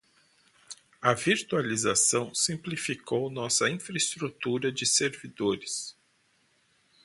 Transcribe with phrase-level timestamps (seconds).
[0.99, 5.95] A virtualização simplificou nossa infraestrutura de servidores.